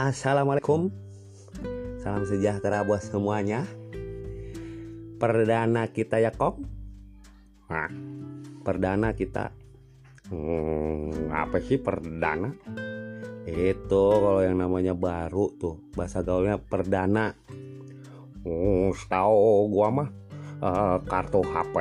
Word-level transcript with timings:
Assalamualaikum. 0.00 0.88
Salam 2.00 2.24
sejahtera 2.24 2.80
buat 2.88 3.04
semuanya. 3.04 3.68
Perdana 5.20 5.92
kita 5.92 6.16
ya 6.16 6.32
Kong 6.32 6.64
Nah 7.68 7.92
Perdana 8.64 9.12
kita. 9.12 9.52
Hmm, 10.32 11.28
Apa 11.28 11.60
sih 11.60 11.76
perdana? 11.76 12.48
Itu 13.44 14.04
kalau 14.24 14.40
yang 14.40 14.56
namanya 14.56 14.96
baru 14.96 15.52
tuh 15.60 15.92
Bahasa 15.92 16.24
gaulnya 16.24 16.56
perdana. 16.56 17.36
Hmm, 18.40 18.96
Tahu 18.96 19.68
gua 19.68 19.88
mah 19.92 20.08
uh, 20.64 20.96
Kartu 21.04 21.44
HP 21.44 21.76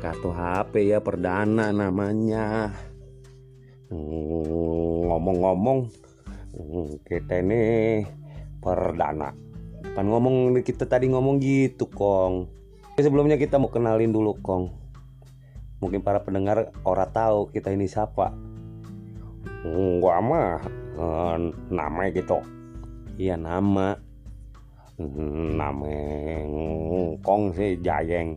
Kartu 0.00 0.32
HP 0.32 0.96
ya 0.96 1.04
perdana 1.04 1.76
namanya. 1.76 2.72
Hmm, 3.92 5.12
Ngomong-ngomong 5.12 5.92
Hmm, 5.92 6.09
kita 7.06 7.40
ini 7.40 7.62
perdana. 8.58 9.30
Kan 9.96 10.06
ngomong 10.06 10.54
kita 10.62 10.86
tadi 10.86 11.10
ngomong 11.10 11.40
gitu 11.40 11.88
Kong. 11.90 12.46
Sebelumnya 13.00 13.40
kita 13.40 13.56
mau 13.56 13.72
kenalin 13.72 14.12
dulu 14.12 14.36
Kong. 14.44 14.70
Mungkin 15.80 16.04
para 16.04 16.20
pendengar 16.20 16.68
ora 16.84 17.08
tahu 17.08 17.48
kita 17.48 17.72
ini 17.72 17.88
siapa. 17.88 18.36
Hmm, 19.64 19.98
gua 19.98 20.20
mah. 20.20 20.60
Eh, 21.00 21.36
nama 21.72 22.02
gitu. 22.12 22.44
Iya 23.16 23.40
nama. 23.40 23.96
Hmm, 25.00 25.56
nama 25.56 25.96
Kong 27.24 27.56
sih 27.56 27.80
Jayeng. 27.80 28.36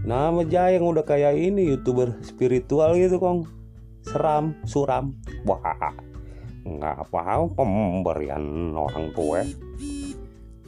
Nama 0.00 0.40
Jayeng 0.48 0.88
udah 0.88 1.04
kayak 1.04 1.36
ini 1.36 1.76
youtuber 1.76 2.16
spiritual 2.24 2.96
gitu 2.96 3.20
Kong. 3.20 3.44
Seram 4.00 4.56
suram. 4.64 5.12
Wah 5.44 6.09
nggak 6.64 6.96
apa 7.08 7.48
pemberian 7.56 8.74
orang 8.76 9.12
tua. 9.16 9.40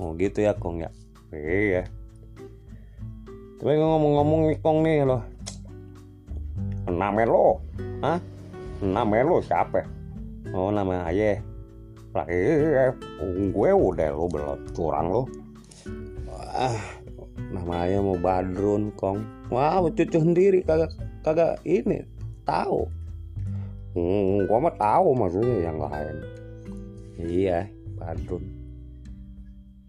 Oh 0.00 0.16
gitu 0.16 0.42
ya 0.42 0.56
kong 0.56 0.82
ya? 0.82 0.90
Iya. 1.32 1.84
Tapi 3.60 3.74
ngomong-ngomong 3.78 4.50
nih 4.50 4.58
kong 4.58 4.78
nih 4.82 5.04
loh. 5.06 5.22
Nama 6.88 7.22
lo 7.28 7.62
ah 8.02 8.18
nama 8.82 9.22
lo 9.22 9.38
siapa? 9.38 9.86
Oh 10.50 10.74
nama 10.74 11.08
ayah 11.08 11.38
lah 12.12 12.28
iya 12.28 12.92
gue 13.24 13.70
udah 13.72 14.08
lo 14.12 14.28
belum 14.28 14.68
curang 14.76 15.08
lo 15.08 15.24
ah 16.52 16.76
nama 17.48 17.88
ayah 17.88 18.04
mau 18.04 18.18
badrun 18.18 18.92
kong. 18.98 19.22
Wah 19.52 19.80
cucu 19.88 20.18
sendiri 20.18 20.64
kagak 20.66 20.92
kagak 21.22 21.60
ini 21.62 22.02
tahu 22.42 22.90
Hmm, 23.92 24.48
gua 24.48 24.58
mah 24.64 24.76
tahu 24.80 25.12
maksudnya 25.12 25.68
yang 25.68 25.76
lain. 25.76 26.16
Iya, 27.20 27.68
Badrun. 28.00 28.44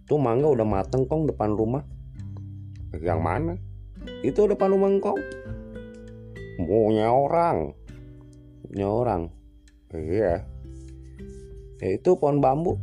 Tuh 0.03 0.19
mangga 0.19 0.51
udah 0.51 0.67
mateng 0.67 1.07
kong 1.07 1.31
depan 1.31 1.55
rumah. 1.55 1.87
Yang 2.99 3.21
mana? 3.23 3.53
Itu 4.19 4.43
depan 4.51 4.75
rumah 4.75 4.91
kong. 4.99 5.19
Punya 6.59 7.07
orang. 7.15 7.71
Punya 8.67 8.87
orang. 8.91 9.21
Iya. 9.95 10.43
Ya, 11.79 11.87
itu 11.95 12.19
pohon 12.19 12.43
bambu 12.43 12.75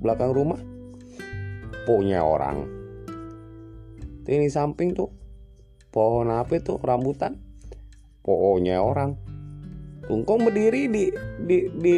belakang 0.00 0.32
rumah. 0.32 0.60
Punya 1.84 2.24
orang. 2.24 2.64
Ini 4.24 4.48
samping 4.48 4.96
tuh. 4.96 5.12
Pohon 5.92 6.32
apa 6.32 6.56
itu? 6.56 6.80
Rambutan. 6.80 7.44
Punya 8.24 8.80
orang 8.82 9.25
Tungkong 10.06 10.46
berdiri 10.46 10.86
di 10.86 11.10
di 11.42 11.66
di 11.82 11.94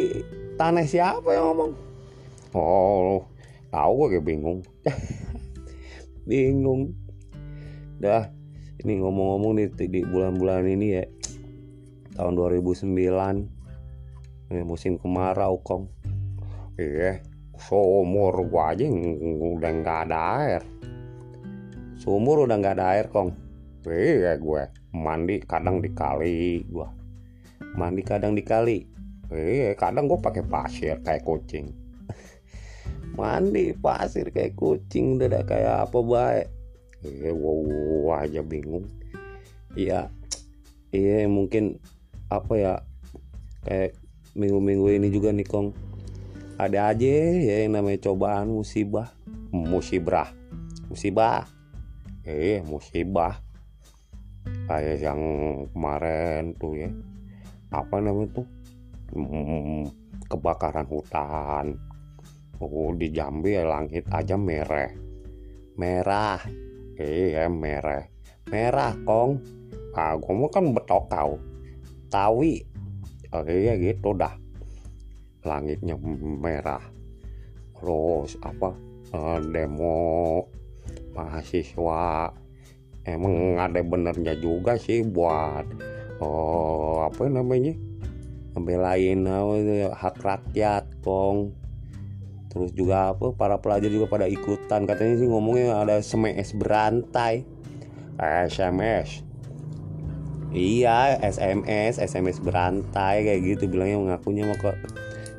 tanah 0.57 0.81
siapa 0.81 1.29
yang 1.29 1.53
ngomong? 1.53 1.71
Oh, 2.57 3.21
tahu 3.69 3.91
gue 4.09 4.17
kayak 4.17 4.25
bingung. 4.25 4.59
bingung. 6.29 6.97
Dah, 8.01 8.25
ini 8.81 8.97
ngomong-ngomong 8.97 9.61
di, 9.61 9.65
di 9.85 10.01
bulan-bulan 10.01 10.65
ini 10.65 10.87
ya. 10.97 11.05
Tahun 12.17 12.33
2009 12.33 12.89
ini 14.49 14.61
musim 14.65 14.97
kemarau, 14.97 15.61
Kong. 15.61 15.85
Iya, 16.81 17.21
seumur 17.61 18.33
gua 18.49 18.73
aja 18.73 18.89
udah 18.89 19.71
nggak 19.85 19.99
ada 20.09 20.19
air. 20.41 20.61
Sumur 22.01 22.49
udah 22.49 22.57
nggak 22.57 22.75
ada 22.81 22.85
air, 22.97 23.05
Kong. 23.13 23.29
Iya 23.85 24.35
gue 24.35 24.91
mandi 24.91 25.39
kadang 25.39 25.79
di 25.79 25.95
kali 25.95 26.67
gua 26.67 26.98
mandi 27.75 28.01
kadang 28.01 28.33
di 28.33 28.41
kali. 28.41 28.85
Eh 29.29 29.77
kadang 29.77 30.09
gue 30.09 30.17
pakai 30.17 30.41
pasir 30.41 30.97
kayak 31.05 31.21
kucing. 31.21 31.69
Mandi 33.19 33.77
pasir 33.77 34.33
kayak 34.33 34.57
kucing 34.57 35.21
udah 35.21 35.45
kayak 35.45 35.85
apa 35.85 35.99
baik 36.01 36.47
eh 37.05 37.31
wow, 37.31 38.19
aja 38.19 38.41
bingung. 38.43 38.89
Iya 39.77 40.09
iya 40.89 41.29
mungkin 41.29 41.77
apa 42.27 42.53
ya 42.57 42.73
kayak 43.63 43.95
minggu-minggu 44.33 44.87
ini 44.97 45.07
juga 45.13 45.29
nih 45.29 45.45
kong. 45.45 45.71
Ada 46.59 46.91
aja 46.91 47.07
ya 47.39 47.55
yang 47.63 47.79
namanya 47.79 48.09
cobaan 48.11 48.51
musibah. 48.51 49.13
Musibah. 49.53 50.33
Musibah. 50.91 51.47
Eh 52.25 52.59
musibah. 52.65 53.39
Kayak 54.67 54.97
yang 54.99 55.21
kemarin 55.71 56.57
tuh 56.57 56.73
ya 56.75 56.89
apa 57.69 58.01
namanya 58.01 58.41
tuh 58.41 58.47
hmm, 59.13 59.85
kebakaran 60.29 60.87
hutan. 60.89 61.77
Oh 62.59 62.91
di 62.91 63.07
Jambi 63.13 63.55
ya 63.55 63.63
langit 63.63 64.03
aja 64.11 64.35
merah. 64.35 64.91
Merah. 65.79 66.41
Iya 66.99 67.47
merah. 67.47 68.03
Merah 68.51 68.91
kong. 69.07 69.39
Ah 69.95 70.19
gue 70.19 70.33
mau 70.35 70.51
kan 70.51 70.75
betokau 70.75 71.39
tawi. 72.11 72.65
Oh, 73.29 73.45
iya 73.45 73.77
gitu 73.77 74.17
dah. 74.17 74.33
Langitnya 75.45 75.95
merah. 76.41 76.81
Terus 77.77 78.35
apa? 78.41 78.73
Uh, 79.13 79.39
demo 79.53 80.43
mahasiswa. 81.15 82.33
Emang 83.07 83.57
ada 83.57 83.79
benernya 83.81 84.35
juga 84.37 84.75
sih 84.75 85.01
buat 85.05 85.65
oh 86.19 87.03
apa 87.07 87.27
namanya? 87.27 87.75
Membelain 88.55 89.19
oh, 89.27 89.55
hak 89.95 90.19
rakyat 90.19 90.85
kong. 91.03 91.55
Terus 92.49 92.73
juga 92.73 93.13
apa 93.13 93.29
para 93.35 93.61
pelajar 93.61 93.87
juga 93.87 94.09
pada 94.09 94.25
ikutan. 94.25 94.83
Katanya 94.83 95.15
sih 95.21 95.27
ngomongnya 95.29 95.79
ada 95.79 96.01
SMS 96.01 96.55
berantai. 96.57 97.45
SMS 98.19 99.23
iya 100.49 101.13
SMS 101.21 102.01
SMS 102.01 102.41
berantai 102.41 103.23
kayak 103.23 103.41
gitu. 103.45 103.63
Bilangnya 103.69 104.01
mengakunya 104.01 104.43
mau 104.49 104.57
ke 104.57 104.73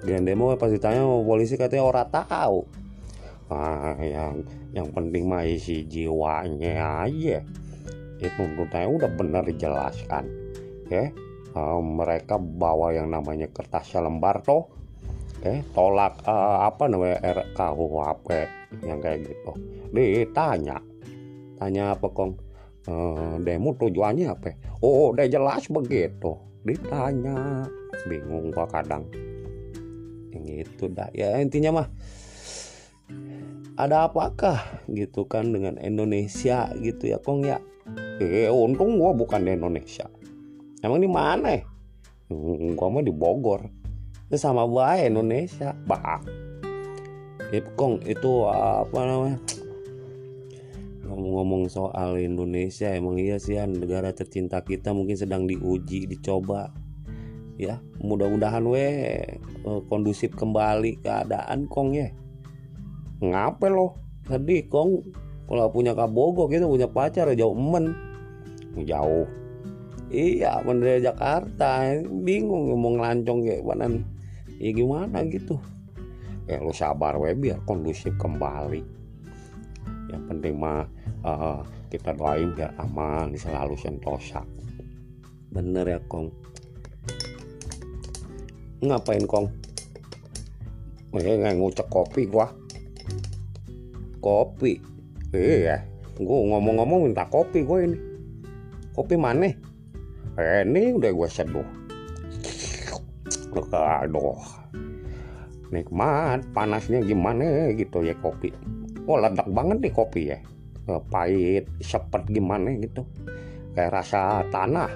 Grand 0.00 0.24
demo 0.24 0.48
pas 0.56 0.72
ditanya 0.72 1.04
mau 1.04 1.20
polisi 1.20 1.60
katanya 1.60 1.84
orang 1.84 2.08
tahu. 2.08 2.64
Nah, 3.52 4.00
yang 4.00 4.48
yang 4.72 4.88
penting 4.96 5.28
mah 5.28 5.44
isi 5.44 5.84
jiwanya 5.84 7.04
aja. 7.04 7.44
Itu 8.16 8.32
menurut 8.40 8.72
udah 8.72 9.10
benar 9.12 9.44
dijelaskan 9.44 10.39
ya 10.90 11.14
uh, 11.54 11.80
mereka 11.80 12.38
bawa 12.38 12.94
yang 12.94 13.10
namanya 13.10 13.50
kertas 13.50 13.94
lembar 13.96 14.42
toh. 14.44 14.70
Eh 15.40 15.64
tolak 15.72 16.20
uh, 16.28 16.68
apa 16.68 16.84
namanya 16.84 17.16
RKUHP 17.24 18.28
yang 18.84 19.00
kayak 19.00 19.24
gitu. 19.24 19.52
Ditanya 19.90 20.78
tanya 21.56 21.96
apa 21.96 22.06
kong? 22.12 22.36
Uh, 22.88 23.36
demo 23.44 23.76
tujuannya 23.76 24.26
apa? 24.28 24.56
Oh 24.84 25.12
udah 25.12 25.24
jelas 25.28 25.68
begitu. 25.68 26.36
Ditanya 26.64 27.64
bingung 28.04 28.52
gua 28.52 28.68
kadang. 28.68 29.08
Yang 30.32 30.68
itu 30.68 30.84
dah. 30.92 31.08
Ya 31.16 31.40
intinya 31.40 31.84
mah 31.84 31.88
ada 33.80 34.12
apakah 34.12 34.60
gitu 34.92 35.24
kan 35.24 35.56
dengan 35.56 35.80
Indonesia 35.80 36.68
gitu 36.84 37.08
ya 37.08 37.16
kong 37.16 37.48
ya? 37.48 37.64
Eh 38.20 38.52
untung 38.52 39.00
gua 39.00 39.16
bukan 39.16 39.40
di 39.40 39.56
Indonesia 39.56 40.04
emang 40.80 41.00
di 41.00 41.10
mana 41.10 41.48
ya? 41.56 41.62
Gua 42.76 42.88
mah 42.88 43.02
di 43.02 43.10
Bogor. 43.10 43.66
Itu 44.30 44.38
sama 44.38 44.62
baik 44.62 45.10
Indonesia. 45.10 45.74
Bah. 45.88 46.22
Itu 47.50 47.66
kong 47.74 48.06
itu 48.06 48.46
apa 48.46 48.98
namanya? 49.02 49.38
Ngomong-ngomong 51.10 51.66
soal 51.66 52.22
Indonesia 52.22 52.94
emang 52.94 53.18
iya 53.18 53.42
sih 53.42 53.58
ya 53.58 53.66
negara 53.66 54.14
tercinta 54.14 54.62
kita 54.62 54.94
mungkin 54.94 55.18
sedang 55.18 55.50
diuji 55.50 56.06
dicoba. 56.06 56.70
Ya 57.58 57.82
mudah-mudahan 57.98 58.62
we 58.70 58.78
eh, 58.86 59.80
kondusif 59.90 60.38
kembali 60.38 61.02
keadaan 61.02 61.66
kong 61.66 61.98
ya. 61.98 62.14
Ngapain 63.18 63.74
lo? 63.74 63.98
Tadi 64.22 64.70
kong. 64.70 64.90
Kalau 65.50 65.66
punya 65.74 65.98
kabogo 65.98 66.46
gitu 66.46 66.70
punya 66.70 66.86
pacar 66.86 67.26
jauh 67.34 67.58
emen 67.58 67.90
jauh 68.86 69.26
iya 70.10 70.58
bener 70.60 71.00
Jakarta. 71.00 71.86
Bingung 72.04 72.74
ngomong 72.74 72.98
lancong 72.98 73.46
kayak 73.46 73.62
mana 73.62 73.86
ya 74.58 74.70
gimana 74.74 75.22
gitu. 75.30 75.56
Ya 76.50 76.58
lu 76.58 76.74
sabar 76.74 77.14
we 77.16 77.32
biar 77.38 77.62
kondusif 77.64 78.12
kembali. 78.18 78.82
Yang 80.10 80.22
penting 80.26 80.54
mah 80.58 80.84
uh, 81.22 81.62
kita 81.88 82.10
doain 82.18 82.50
biar 82.58 82.74
aman 82.82 83.32
selalu 83.38 83.78
sentosa. 83.78 84.42
Bener 85.54 85.86
ya 85.86 85.98
kong? 86.10 86.30
Ngapain 88.82 89.24
kong? 89.30 89.46
Eh 91.14 91.38
nggak 91.38 91.54
ngucek 91.54 91.86
kopi 91.86 92.26
gua. 92.26 92.50
Kopi? 94.18 94.78
Iya. 95.30 95.86
Gua 96.18 96.58
ngomong-ngomong 96.58 97.06
minta 97.06 97.30
kopi 97.30 97.62
gua 97.62 97.86
ini. 97.86 97.98
Kopi 98.90 99.14
mana 99.14 99.69
ini 100.40 100.96
udah 100.96 101.10
gua 101.12 101.28
seduh. 101.28 101.68
Aduh. 103.70 104.40
Nikmat 105.70 106.50
panasnya 106.50 106.98
gimana 107.06 107.70
gitu 107.78 108.02
ya 108.02 108.14
kopi. 108.18 108.50
Oh 109.06 109.18
ledak 109.18 109.46
banget 109.50 109.78
nih 109.86 109.92
kopi 109.94 110.34
ya. 110.34 110.38
Pahit 111.10 111.70
sepet 111.78 112.26
gimana 112.26 112.74
gitu. 112.78 113.06
Kayak 113.78 114.02
rasa 114.02 114.42
tanah. 114.50 114.90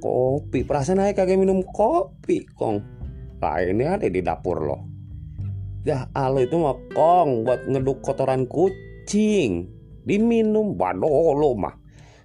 Kopi 0.00 0.60
perasaan 0.68 1.00
aja 1.00 1.24
kagak 1.24 1.40
minum 1.40 1.64
kopi 1.64 2.44
kong. 2.52 2.84
Lah 3.40 3.60
ini 3.64 3.84
ada 3.88 4.04
di 4.04 4.20
dapur 4.20 4.60
loh. 4.60 4.82
Ya 5.84 6.08
alo 6.12 6.40
itu 6.44 6.56
mah 6.56 6.76
kong 6.92 7.48
buat 7.48 7.64
ngeduk 7.68 8.04
kotoran 8.04 8.44
kucing. 8.44 9.68
Diminum 10.04 10.76
waduh 10.76 11.32
lo 11.32 11.56
mah 11.56 11.83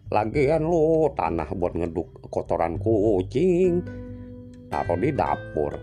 lagian 0.09 0.65
lo 0.65 1.13
tanah 1.13 1.49
buat 1.53 1.73
ngeduk 1.77 2.29
kotoran 2.33 2.81
kucing. 2.81 3.85
Taruh 4.69 4.97
di 4.97 5.09
dapur. 5.13 5.73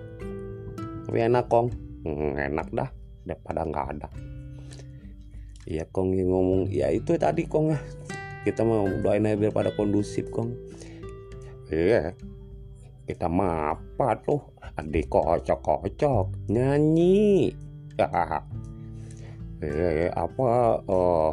Tapi 1.06 1.19
enak 1.23 1.46
kong. 1.46 1.69
Hmm, 2.06 2.34
enak 2.34 2.69
dah. 2.75 2.90
Daripada 3.26 3.67
nggak 3.67 3.87
ada. 3.99 4.08
Iya 5.67 5.82
kong 5.90 6.14
yang 6.14 6.31
ngomong 6.31 6.70
ya 6.70 6.94
itu 6.94 7.19
tadi 7.19 7.46
kong 7.46 7.75
ya. 7.75 7.81
Kita 8.46 8.62
mau 8.62 8.87
doain 8.87 9.26
aja 9.26 9.34
biar 9.34 9.50
pada 9.50 9.75
kondusif 9.75 10.31
kong. 10.31 10.55
Iya. 11.70 12.14
Kita 13.06 13.26
mah 13.26 13.75
tuh. 14.22 14.43
Adik 14.79 15.11
kocok-kocok. 15.11 16.50
Nyanyi. 16.50 17.55
Eh 19.56 20.12
apa 20.12 20.84
uh, 20.84 21.32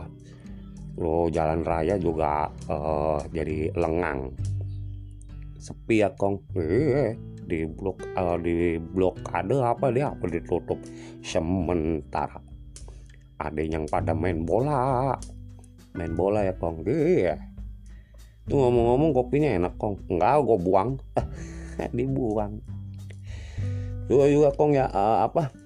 lo 0.98 1.26
jalan 1.34 1.66
raya 1.66 1.98
juga 1.98 2.50
uh, 2.70 3.18
jadi 3.34 3.74
lengang. 3.74 4.30
Sepi 5.58 6.04
ya 6.04 6.12
kong? 6.14 6.44
Eh 6.60 7.18
di 7.44 7.68
blok 7.68 8.00
uh, 8.16 8.38
di 8.38 8.78
blokade 8.78 9.58
apa 9.58 9.90
dia? 9.90 10.14
Apa 10.14 10.26
ditutup? 10.30 10.78
Sementara 11.24 12.40
ada 13.42 13.62
yang 13.64 13.90
pada 13.90 14.14
main 14.14 14.46
bola. 14.46 15.16
Main 15.98 16.14
bola 16.14 16.46
ya 16.46 16.54
kong? 16.56 16.86
Iya. 16.86 17.40
Tuh 18.44 18.60
ngomong-ngomong 18.60 19.12
kopinya 19.16 19.50
enak 19.56 19.74
kong. 19.80 19.98
Enggak 20.12 20.44
gue 20.44 20.58
buang. 20.60 20.90
Dibuang. 21.96 22.60
Juga 24.12 24.26
juga 24.28 24.50
kong 24.52 24.72
ya 24.76 24.86
uh, 24.92 25.26
apa 25.26 25.63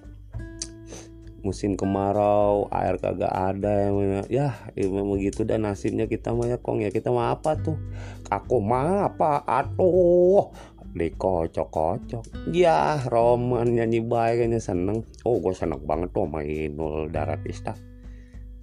musim 1.48 1.80
kemarau 1.80 2.68
air 2.68 3.00
kagak 3.00 3.32
ada 3.32 3.88
ya, 4.28 4.52
ya 4.76 4.88
memang 4.92 5.16
gitu 5.24 5.48
dan 5.48 5.64
nasibnya 5.64 6.04
kita 6.04 6.36
mah 6.36 6.52
ya 6.52 6.60
kong. 6.60 6.84
Ya 6.84 6.92
kita 6.92 7.08
mah 7.08 7.32
apa 7.32 7.56
tuh? 7.56 7.80
Aku 8.28 8.60
mah 8.60 9.08
apa? 9.08 9.40
Atuh 9.48 10.52
dikocok-kocok. 10.92 12.52
Ya 12.52 13.00
Roman 13.08 13.72
nyanyi 13.72 14.04
baik 14.04 14.44
kayaknya 14.44 14.60
seneng. 14.60 15.08
Oh 15.24 15.40
gue 15.40 15.56
seneng 15.56 15.80
banget 15.88 16.12
tuh 16.12 16.28
main 16.28 16.76
darat 17.08 17.40
ista 17.48 17.72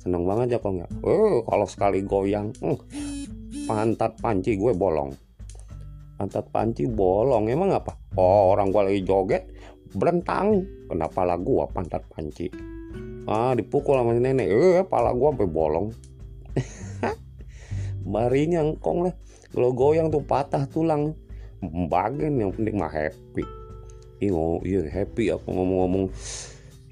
seneng 0.05 0.21
banget 0.29 0.55
ya 0.55 0.59
kong 0.61 0.85
ya? 0.85 0.87
Eh 1.01 1.41
kalau 1.49 1.65
sekali 1.65 2.05
goyang 2.05 2.53
hmm, 2.61 2.77
pantat 3.65 4.13
panci 4.21 4.53
gue 4.53 4.69
bolong. 4.77 5.09
Pantat 6.21 6.45
panci 6.53 6.85
bolong 6.85 7.49
emang 7.49 7.73
apa? 7.73 7.97
Oh 8.21 8.53
orang 8.53 8.69
gue 8.69 8.81
lagi 8.85 9.01
joget 9.01 9.49
berentang. 9.97 10.61
Kenapa 10.85 11.25
lagu 11.25 11.57
gua 11.57 11.65
pantat 11.65 12.05
panci 12.13 12.74
ah 13.25 13.53
dipukul 13.57 13.97
sama 13.97 14.13
nenek. 14.17 14.47
Eh 14.47 14.85
pala 14.85 15.13
gua 15.13 15.33
sampai 15.33 15.49
bolong. 15.49 15.87
Barinya 18.13 18.61
engkong 18.61 19.09
lah. 19.09 19.13
Kalau 19.51 19.71
goyang 19.73 20.13
tuh 20.13 20.21
patah 20.21 20.65
tulang. 20.69 21.17
Bagian 21.65 22.37
yang 22.37 22.53
penting 22.53 22.77
mah 22.77 22.91
happy. 22.91 23.43
Iya 24.21 24.45
iya 24.63 24.79
happy 24.87 25.33
aku 25.33 25.49
ngomong-ngomong. 25.49 26.13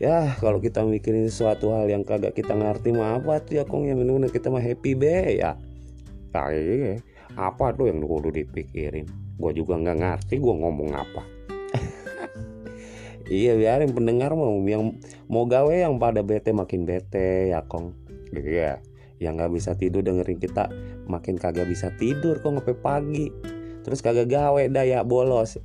Ya 0.02 0.36
kalau 0.42 0.58
kita 0.60 0.82
mikirin 0.84 1.30
sesuatu 1.30 1.72
hal 1.72 1.88
yang 1.88 2.04
kagak 2.04 2.34
kita 2.36 2.58
ngerti 2.58 2.92
mah 2.92 3.22
apa 3.22 3.40
tuh 3.46 3.62
ya 3.62 3.64
kong? 3.64 3.88
Yang 3.88 4.04
bener 4.04 4.32
kita 4.34 4.50
mah 4.50 4.64
happy 4.64 4.98
be 4.98 5.38
ya. 5.38 5.54
Kayak 6.34 7.06
apa 7.38 7.72
tuh 7.78 7.94
yang 7.94 8.02
dulu 8.02 8.34
dipikirin? 8.34 9.06
Gue 9.38 9.52
juga 9.54 9.76
nggak 9.76 9.98
ngerti 9.98 10.38
gue 10.38 10.56
ngomong 10.56 10.94
apa 10.94 11.22
iya 13.28 13.56
biarin 13.56 13.92
pendengar 13.96 14.36
mau 14.36 14.60
yang 14.64 15.00
mau 15.32 15.48
gawe 15.48 15.72
yang 15.72 16.00
pada 16.00 16.24
bete 16.24 16.52
makin 16.52 16.84
bete 16.88 17.52
ya 17.52 17.64
kong. 17.68 17.96
Iya 18.34 18.82
yang 19.22 19.40
nggak 19.40 19.54
bisa 19.56 19.78
tidur 19.78 20.04
dengerin 20.04 20.42
kita 20.42 20.68
makin 21.08 21.40
kagak 21.40 21.70
bisa 21.70 21.94
tidur 21.96 22.40
kok 22.44 22.52
sampai 22.52 22.76
pagi. 22.76 23.26
Terus 23.84 24.00
kagak 24.00 24.32
gawe 24.32 24.64
daya 24.72 25.04
bolos. 25.04 25.60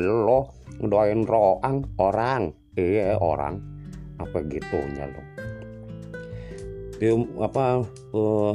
Lo 0.00 0.52
ngedoain 0.80 1.24
roang 1.24 1.84
orang. 1.96 2.52
Iya 2.76 3.16
orang. 3.20 3.60
Apa 4.18 4.42
gitunya 4.44 5.06
lo 5.08 5.38
dia 6.98 7.14
apa 7.38 7.86
uh, 8.10 8.54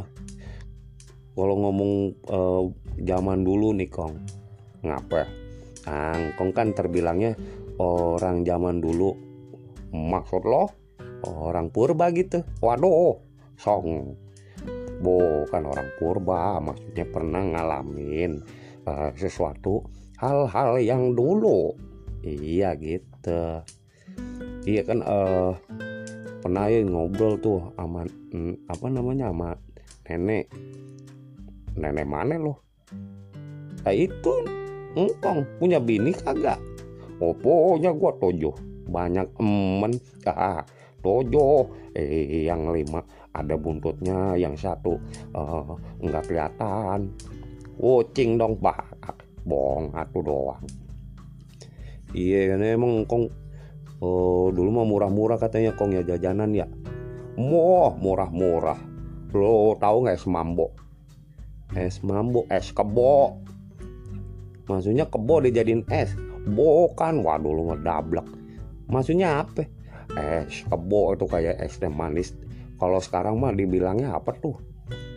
kalau 1.33 1.55
ngomong 1.65 1.93
uh, 2.27 2.63
zaman 3.01 3.41
dulu 3.41 3.73
nih 3.73 3.89
kong 3.89 4.19
ngapa? 4.83 5.25
Angkong 5.83 6.51
kan 6.55 6.71
terbilangnya 6.71 7.35
orang 7.79 8.45
zaman 8.45 8.81
dulu 8.81 9.15
maksud 9.93 10.43
lo? 10.45 10.69
Orang 11.23 11.71
purba 11.71 12.11
gitu. 12.11 12.43
Waduh 12.59 13.15
song 13.55 14.17
bukan 15.03 15.63
orang 15.67 15.89
purba 15.99 16.59
maksudnya 16.63 17.03
pernah 17.07 17.43
ngalamin 17.43 18.43
uh, 18.87 19.11
sesuatu 19.15 19.85
hal-hal 20.19 20.79
yang 20.83 21.15
dulu. 21.15 21.71
Iya 22.23 22.75
gitu. 22.79 23.63
Iya 24.63 24.81
kan 24.87 24.99
uh, 25.03 25.55
pernah 26.43 26.67
ya 26.67 26.83
ngobrol 26.83 27.39
tuh 27.39 27.71
sama 27.75 28.03
mm, 28.35 28.67
apa 28.67 28.85
namanya 28.91 29.31
sama 29.31 29.55
nenek. 30.07 30.51
Nenek 31.73 32.05
mana 32.05 32.37
loh 32.37 32.63
nah 33.83 33.91
itu 33.91 34.33
engkong 34.95 35.43
punya 35.59 35.77
bini 35.77 36.15
kagak 36.15 36.59
pokoknya 37.31 37.95
gua 37.95 38.11
tojo 38.19 38.51
banyak 38.91 39.27
emen. 39.39 39.95
Ah 40.27 40.65
tojo 40.99 41.71
eh 41.95 42.47
yang 42.47 42.71
lima. 42.75 43.03
Ada 43.33 43.57
buntutnya 43.57 44.37
yang 44.37 44.53
satu. 44.53 44.99
Uh, 45.33 45.73
nggak 46.03 46.29
kelihatan. 46.29 47.09
Kucing 47.79 48.37
dong 48.37 48.61
pak. 48.61 49.17
Bohong 49.43 49.91
atu 49.91 50.23
doang. 50.23 50.63
Iya 52.13 52.53
kan 52.53 52.61
emang 52.61 53.09
kong 53.09 53.25
oh, 53.99 54.53
dulu 54.53 54.69
mah 54.69 54.85
murah-murah 54.85 55.41
katanya 55.41 55.73
kong 55.73 55.97
ya 55.97 56.05
jajanan 56.05 56.53
ya. 56.53 56.69
Moh 57.35 57.97
murah-murah. 57.97 58.77
Lo 59.33 59.73
tahu 59.81 60.05
nggak 60.05 60.21
es 60.21 60.29
mambo? 60.29 60.77
Es 61.73 62.05
mambo 62.05 62.45
es 62.53 62.69
kebo. 62.69 63.41
Maksudnya 64.69 65.09
kebo 65.09 65.41
dijadiin 65.41 65.89
es 65.89 66.13
bukan 66.47 67.23
waduh 67.23 67.53
lu 67.55 67.63
ngedablek. 67.71 68.27
Maksudnya 68.91 69.43
apa? 69.43 69.63
Es 70.19 70.67
kebo 70.67 71.15
itu 71.15 71.25
kayak 71.25 71.57
es 71.63 71.79
teh 71.79 71.89
manis. 71.89 72.35
Kalau 72.77 72.99
sekarang 72.99 73.39
mah 73.39 73.55
dibilangnya 73.55 74.13
apa 74.13 74.35
tuh? 74.35 74.59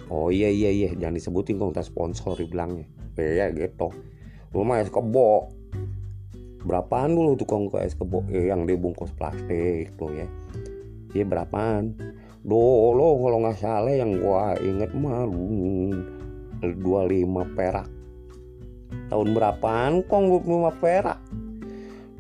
Oh 0.07 0.31
iya 0.31 0.47
iya 0.47 0.71
iya. 0.71 0.91
Jangan 0.95 1.19
disebutin 1.19 1.59
kok 1.59 1.75
tak 1.75 1.91
sponsor 1.91 2.39
dibilangnya. 2.39 2.87
Iya 3.19 3.51
gitu. 3.53 3.91
Lu 4.55 4.63
mah 4.63 4.81
es 4.81 4.89
kebo 4.89 5.51
berapaan 6.67 7.15
dulu 7.15 7.39
tuh 7.39 7.47
kong 7.47 7.71
ke 7.71 7.79
es 7.87 7.95
kebo 7.95 8.27
eh, 8.31 8.51
yang 8.51 8.67
dibungkus 8.67 9.11
plastik 9.15 9.95
tuh 9.99 10.15
ya. 10.15 10.27
Iya 11.15 11.25
berapaan? 11.27 11.95
Dulu 12.47 13.27
kalau 13.27 13.43
nggak 13.43 13.59
salah 13.59 13.91
yang 13.91 14.23
gua 14.23 14.55
inget 14.63 14.95
mah 14.95 15.27
25 15.27 16.63
perak 17.59 17.96
tahun 19.09 19.29
berapaan 19.35 20.03
kong 20.07 20.43
25 20.45 20.83
perak? 20.83 21.19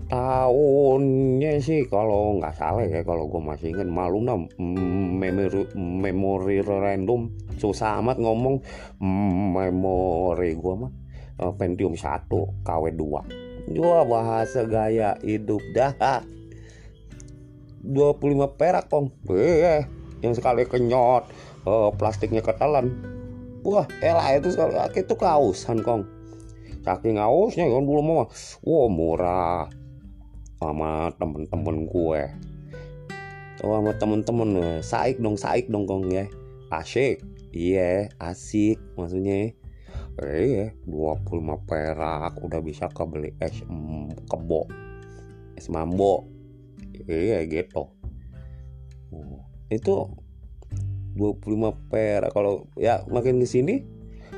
Tahunnya 0.06 1.58
sih 1.58 1.82
kalau 1.90 2.38
nggak 2.38 2.54
salah 2.54 2.86
ya 2.86 3.02
kalau 3.02 3.26
gue 3.26 3.42
masih 3.42 3.74
inget 3.74 3.90
malu 3.90 4.22
nah 4.22 4.38
memori 4.58 5.66
memori 5.74 6.62
random. 6.62 7.26
Susah 7.58 7.98
amat 7.98 8.22
ngomong 8.22 8.62
memori 9.02 10.54
gue 10.54 10.74
mah 10.78 10.92
Pentium 11.36 11.98
1 11.98 12.32
KW 12.64 12.84
2 12.96 13.74
Gua 13.76 14.06
bahasa 14.06 14.62
gaya 14.62 15.18
hidup 15.26 15.58
dah. 15.74 16.22
25 17.82 18.54
perak 18.54 18.86
kong. 18.86 19.10
Eh, 19.34 19.82
yang 20.22 20.38
sekali 20.38 20.62
kenyot 20.70 21.26
eh, 21.66 21.90
plastiknya 21.98 22.46
ketelan. 22.46 22.94
Wah 23.66 23.90
elah 23.98 24.38
itu 24.38 24.54
itu 24.94 25.14
kausan 25.18 25.82
kong 25.82 26.15
saking 26.86 27.18
hausnya 27.18 27.66
kan 27.66 27.82
dulu 27.82 28.00
mah. 28.06 28.30
Wah 28.62 28.86
murah. 28.86 29.66
Sama 30.62 31.10
temen-temen 31.18 31.90
gue. 31.90 32.22
Oh 33.66 33.74
sama 33.74 33.92
temen-temen. 33.98 34.80
Saik 34.86 35.18
dong 35.18 35.34
saik 35.34 35.66
dong 35.66 35.90
kong 35.90 36.06
ya. 36.14 36.30
Asik. 36.70 37.18
Iya 37.50 38.14
asik 38.22 38.78
maksudnya. 38.94 39.50
Eh 40.22 40.70
25 40.86 41.66
perak. 41.66 42.38
Udah 42.38 42.62
bisa 42.62 42.86
kebeli 42.86 43.34
es 43.42 43.66
kebo. 44.30 44.70
Es 45.58 45.66
mambo. 45.66 46.30
Iya 47.10 47.42
gitu. 47.50 47.90
Oh, 49.10 49.42
itu 49.68 49.94
25 51.18 51.90
perak. 51.90 52.30
Kalau 52.30 52.70
ya 52.78 53.02
makin 53.10 53.42
di 53.42 53.48
sini 53.50 53.74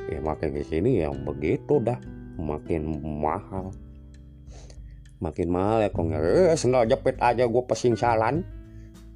ya 0.09 0.19
makin 0.25 0.57
ke 0.57 0.65
sini 0.65 1.05
yang 1.05 1.21
begitu 1.21 1.77
dah 1.77 2.01
makin 2.39 3.03
mahal. 3.03 3.75
Makin 5.19 5.47
mahal 5.51 5.83
ya 5.83 5.89
kong. 5.91 6.15
Eh 6.15 6.55
sendal 6.55 6.87
jepit 6.87 7.19
aja 7.19 7.43
gue 7.43 7.63
pesing 7.67 7.99
salan 7.99 8.41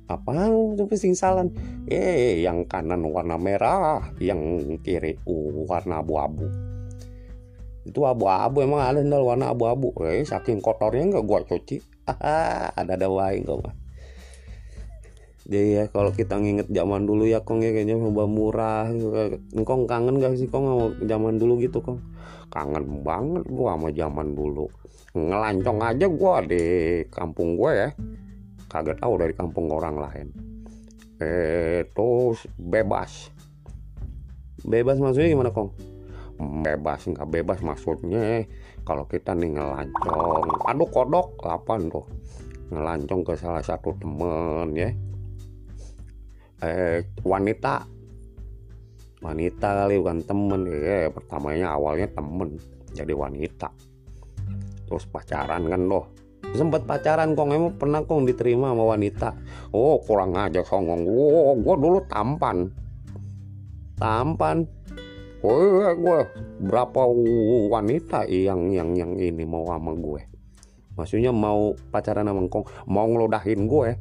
apa 0.04 0.52
tuh 0.76 0.84
pesing 0.84 1.16
salan 1.16 1.48
eh 1.88 2.44
yang 2.44 2.68
kanan 2.68 3.08
warna 3.08 3.40
merah 3.40 4.04
yang 4.20 4.60
kiri 4.84 5.16
uh, 5.24 5.64
warna 5.64 6.04
abu-abu. 6.04 6.44
Itu 7.88 8.04
abu-abu 8.04 8.68
emang 8.68 8.84
ada 8.84 9.00
sendal 9.00 9.24
warna 9.24 9.56
abu-abu. 9.56 9.96
Eh 10.04 10.28
saking 10.28 10.60
kotornya 10.60 11.18
nggak 11.18 11.26
gua 11.26 11.40
cuci. 11.48 11.80
Ada 12.76 13.00
ada 13.00 13.08
wae 13.08 13.40
kok 13.48 13.64
mah 13.64 13.83
jadi 15.44 15.68
ya 15.76 15.84
kalau 15.92 16.16
kita 16.16 16.40
nginget 16.40 16.72
zaman 16.72 17.04
dulu 17.04 17.28
ya 17.28 17.44
kong 17.44 17.68
ya 17.68 17.76
kayaknya 17.76 18.00
coba 18.00 18.24
murah 18.24 18.88
kong 19.52 19.92
kangen 19.92 20.24
gak 20.24 20.40
sih 20.40 20.48
kong 20.48 20.64
sama 20.64 20.86
zaman 21.04 21.36
dulu 21.36 21.60
gitu 21.60 21.84
kong? 21.84 22.00
Kangen 22.48 23.04
banget 23.04 23.44
gua 23.52 23.76
sama 23.76 23.92
zaman 23.92 24.28
dulu. 24.40 24.72
Ngelancong 25.12 25.80
aja 25.84 26.06
gua 26.08 26.40
di 26.48 26.64
kampung 27.12 27.60
gue 27.60 27.72
ya. 27.76 27.90
Kagak 28.72 29.04
tahu 29.04 29.20
dari 29.20 29.36
kampung 29.36 29.68
orang 29.68 30.00
lain. 30.00 30.28
Eh 31.20 31.92
terus 31.92 32.48
bebas. 32.56 33.28
Bebas 34.64 34.96
maksudnya 34.96 35.28
gimana 35.28 35.52
kong? 35.52 35.76
Bebas 36.64 37.04
nggak 37.04 37.28
bebas 37.28 37.60
maksudnya. 37.60 38.48
Kalau 38.88 39.04
kita 39.12 39.36
nih 39.36 39.60
ngelancong 39.60 40.72
aduh 40.72 40.88
kodok 40.88 41.36
apa 41.44 41.84
tuh. 41.92 42.08
Ngelancong 42.72 43.28
ke 43.28 43.34
salah 43.36 43.62
satu 43.62 43.92
temen 44.00 44.72
ya 44.72 44.96
eh 46.64 47.04
wanita. 47.28 47.84
Wanita 49.24 49.68
kali 49.84 50.00
bukan 50.00 50.20
temen. 50.24 50.62
Ya 50.68 51.12
pertamanya 51.12 51.76
awalnya 51.76 52.08
temen 52.12 52.60
jadi 52.96 53.12
wanita. 53.12 53.68
Terus 54.88 55.04
pacaran 55.08 55.68
kan 55.68 55.82
loh. 55.88 56.08
Sempat 56.54 56.86
pacaran 56.86 57.34
kong 57.34 57.50
emang 57.56 57.74
pernah 57.80 58.04
kong 58.04 58.28
diterima 58.28 58.76
sama 58.76 58.94
wanita. 58.96 59.32
Oh 59.74 60.00
kurang 60.04 60.36
aja 60.36 60.62
songong. 60.64 61.08
Oh 61.08 61.56
gue 61.56 61.76
dulu 61.80 62.00
tampan. 62.12 62.68
Tampan. 63.98 64.68
Oh 65.44 65.88
gue 65.92 66.20
berapa 66.64 67.02
wanita 67.72 68.28
yang 68.28 68.72
yang 68.72 68.96
yang 68.96 69.12
ini 69.20 69.44
mau 69.44 69.68
sama 69.68 69.96
gue? 69.96 70.22
Maksudnya 70.94 71.34
mau 71.34 71.74
pacaran 71.90 72.28
sama 72.28 72.46
kong 72.52 72.70
mau 72.86 73.08
ngelodahin 73.10 73.66
gue 73.66 73.98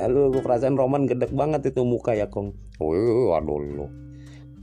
Lalu 0.00 0.38
gue 0.38 0.42
perasaan 0.42 0.76
Roman 0.80 1.04
gedek 1.04 1.32
banget 1.36 1.68
itu 1.68 1.84
muka 1.84 2.16
ya 2.16 2.28
kong. 2.32 2.56
Oh 2.80 3.36
aduh 3.36 3.60
lo 3.60 3.86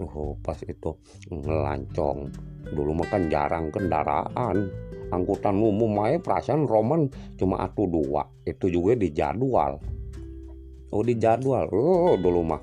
oh, 0.02 0.34
pas 0.40 0.58
itu 0.64 0.96
ngelancong. 1.30 2.32
Dulu 2.72 2.92
makan 3.04 3.28
jarang 3.28 3.70
kendaraan. 3.70 4.72
Angkutan 5.10 5.58
umum 5.58 6.06
aja 6.06 6.22
perasaan 6.22 6.70
Roman 6.70 7.10
cuma 7.38 7.62
atu 7.66 7.90
dua. 7.90 8.26
Itu 8.46 8.70
juga 8.70 8.94
di 8.94 9.10
jadwal. 9.10 9.82
Oh 10.94 11.04
di 11.06 11.18
jadwal. 11.18 11.70
Oh 11.74 12.16
dulu 12.18 12.42
mah 12.46 12.62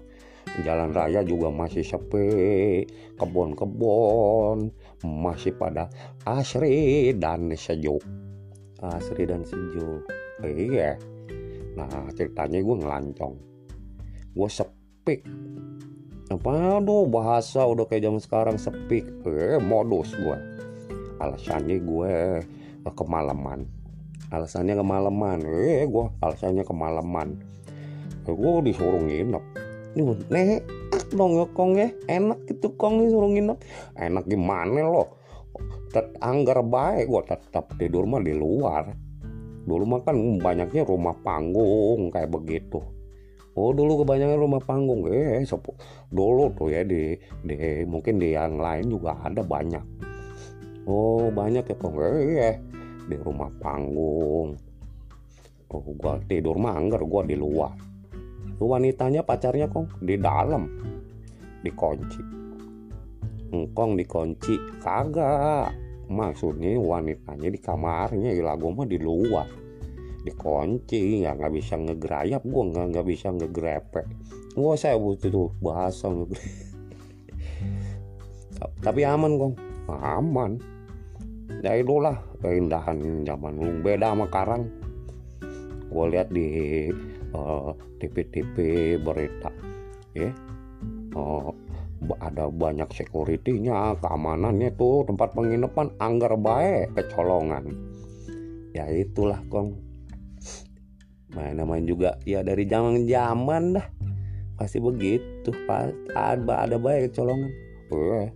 jalan 0.63 0.95
raya 0.95 1.27
juga 1.27 1.51
masih 1.51 1.83
sepi. 1.83 2.87
Kebon-kebon 3.19 4.71
masih 5.03 5.55
pada 5.55 5.91
asri 6.27 7.15
dan 7.19 7.51
sejuk. 7.55 8.03
Asri 8.79 9.27
dan 9.27 9.43
sejuk. 9.43 10.07
Iya 10.45 11.16
nah 11.77 12.09
ceritanya 12.17 12.59
gue 12.65 12.77
ngelancong. 12.81 13.35
Gue 14.33 14.49
sepik. 14.49 15.21
Apa 16.27 16.83
aduh 16.83 17.07
bahasa 17.07 17.63
udah 17.63 17.87
kayak 17.87 18.09
zaman 18.09 18.21
sekarang 18.21 18.57
sepik. 18.57 19.07
Eh 19.29 19.61
modus 19.61 20.17
gue 20.17 20.37
alasannya 21.21 21.77
gue 21.81 22.13
eh, 22.85 22.95
kemalaman. 22.97 23.69
Alasannya 24.33 24.75
kemalaman. 24.75 25.39
Eh 25.47 25.87
gue 25.87 26.05
alasannya 26.25 26.65
kemalaman. 26.65 27.39
Eh, 28.27 28.35
gue 28.35 28.53
disuruh 28.67 29.01
nginep. 29.01 29.45
Nih 29.97 30.61
dong 31.13 31.39
ya 31.39 31.47
kong 31.55 31.73
ya. 31.79 31.89
Enak 32.11 32.45
gitu 32.51 32.75
kong 32.75 33.05
nih 33.05 33.09
suruh 33.13 33.31
nginep. 33.31 33.59
Enak 33.97 34.25
gimana 34.27 34.83
lo? 34.85 35.05
Tet 35.95 36.13
anggar 36.21 36.61
baik 36.61 37.09
gua 37.09 37.25
tetap 37.25 37.73
tidur 37.81 38.05
mah 38.05 38.21
di 38.21 38.37
luar 38.37 39.06
dulu 39.67 39.83
mah 39.83 40.01
kan 40.07 40.17
banyaknya 40.39 40.87
rumah 40.87 41.13
panggung 41.27 42.09
kayak 42.15 42.31
begitu. 42.31 42.79
Oh 43.57 43.75
dulu 43.75 44.05
kebanyakan 44.05 44.39
rumah 44.39 44.63
panggung. 44.63 45.11
Eh 45.11 45.43
sepu 45.43 45.75
dulu 46.09 46.55
tuh 46.55 46.71
ya 46.71 46.87
di 46.87 47.19
di 47.43 47.83
mungkin 47.83 48.23
di 48.23 48.39
yang 48.39 48.63
lain 48.63 48.87
juga 48.87 49.19
ada 49.19 49.43
banyak. 49.43 49.83
Oh 50.87 51.29
banyak 51.35 51.67
ya 51.67 51.77
kong. 51.77 51.99
Eh 51.99 52.57
di 53.11 53.17
rumah 53.19 53.51
panggung. 53.59 54.55
Oh 55.73 55.83
gua 55.99 56.23
tidur 56.31 56.55
mah 56.63 56.79
anggar 56.79 57.03
gua 57.03 57.27
di 57.27 57.35
luar. 57.35 57.75
Wanitanya 58.63 59.27
pacarnya 59.27 59.67
kong 59.67 60.01
di 60.01 60.15
dalam. 60.15 60.71
Dikunci. 61.67 62.23
Engkong 63.51 63.99
dikunci. 63.99 64.55
Kagak 64.79 65.86
maksudnya 66.07 66.79
wanitanya 66.79 67.49
di 67.51 67.61
kamarnya 67.61 68.31
ilago 68.35 68.71
mah 68.73 68.87
di 68.87 68.99
luar. 68.99 69.49
Dikunci 70.27 71.23
ya 71.23 71.39
nggak 71.39 71.55
bisa 71.55 71.79
ngegerayap 71.79 72.43
gua 72.43 72.65
nggak 72.67 72.87
nggak 72.91 73.07
bisa 73.07 73.31
ngegrepe 73.31 74.03
gua 74.59 74.75
saya 74.75 74.99
butuh 74.99 75.31
tuh 75.31 75.49
bahasa 75.63 76.11
tapi 78.81 79.05
aman 79.05 79.37
kong 79.37 79.55
aman. 79.91 80.59
Ya 81.65 81.79
itulah 81.79 82.21
keindahan 82.43 83.27
zaman 83.27 83.59
dulu. 83.59 83.83
Beda 83.83 84.13
sama 84.13 84.27
karang 84.31 84.69
gue 85.87 86.07
lihat 86.13 86.29
di 86.35 86.49
uh, 87.33 87.73
TV-TV 88.03 88.55
berita 89.01 89.51
ya. 90.13 90.31
Uh, 91.17 91.51
ada 92.21 92.53
banyak 92.53 92.89
securitynya 92.93 93.99
keamanannya 94.01 94.73
tuh 94.77 95.09
tempat 95.09 95.33
penginapan 95.33 95.89
anggar 95.97 96.37
baik 96.37 96.93
kecolongan. 96.95 97.73
Ya 98.77 98.89
itulah 98.93 99.41
kong. 99.49 99.81
Nah 101.33 101.53
namanya 101.57 101.85
juga 101.89 102.11
ya 102.29 102.45
dari 102.45 102.69
zaman 102.69 103.09
zaman 103.09 103.81
dah. 103.81 103.87
Pasti 104.57 104.81
begitu 104.81 105.53
pas 105.65 105.93
ada 106.13 106.69
ada 106.69 106.77
baik 106.77 107.13
kecolongan. 107.13 107.53
Eh, 107.93 108.29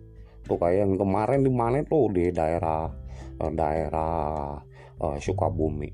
tuh 0.49 0.57
kayak 0.57 0.89
yang 0.89 0.93
kemarin 0.97 1.41
di 1.45 1.53
mana 1.53 1.85
tuh? 1.85 2.09
Di 2.13 2.33
daerah 2.33 2.89
daerah 3.41 4.57
uh, 5.01 5.17
Sukabumi. 5.17 5.89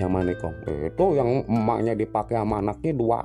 Yang 0.00 0.10
mana 0.10 0.32
kong? 0.36 0.56
Itu 0.64 1.14
yang 1.14 1.46
emaknya 1.46 1.94
dipakai 1.94 2.40
sama 2.40 2.58
anaknya 2.58 2.92
dua 2.96 3.20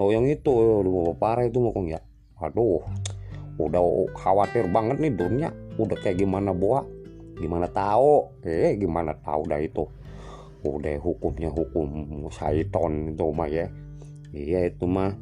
oh 0.00 0.08
yang 0.08 0.24
itu 0.24 0.48
dua 0.80 1.12
parah 1.20 1.44
itu 1.44 1.60
mau 1.60 1.76
kong 1.76 1.92
ya 1.92 2.00
aduh 2.40 2.80
udah 3.60 4.08
khawatir 4.16 4.64
banget 4.72 4.96
nih 4.96 5.12
dunia. 5.12 5.50
Udah 5.76 5.96
kayak 6.00 6.24
gimana 6.24 6.56
buah 6.56 6.84
gimana 7.40 7.68
tahu 7.72 8.28
eh 8.44 8.76
gimana 8.76 9.12
tahu 9.20 9.48
dah 9.48 9.60
itu? 9.60 9.84
Udah 10.64 10.96
hukumnya 11.00 11.48
hukum 11.52 11.88
syaiton 12.32 13.12
itu 13.12 13.24
mah 13.32 13.48
ya. 13.48 13.68
Iya 14.32 14.72
itu 14.72 14.84
mah. 14.88 15.12